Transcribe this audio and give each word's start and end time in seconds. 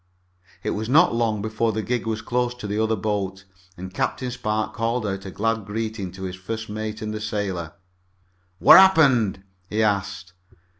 It 0.63 0.71
was 0.71 0.89
not 0.89 1.13
long 1.13 1.43
before 1.43 1.71
the 1.73 1.83
gig 1.83 2.07
was 2.07 2.23
close 2.23 2.55
to 2.55 2.65
the 2.65 2.81
other 2.81 2.95
boat, 2.95 3.45
and 3.77 3.93
Captain 3.93 4.31
Spark 4.31 4.73
called 4.73 5.05
out 5.05 5.27
a 5.27 5.29
glad 5.29 5.63
greeting 5.63 6.11
to 6.13 6.23
his 6.23 6.35
first 6.35 6.69
mate 6.71 7.03
and 7.03 7.13
the 7.13 7.21
sailor. 7.21 7.73
"What 8.57 8.79
happened?" 8.79 9.43
he 9.69 9.83
asked. 9.83 10.33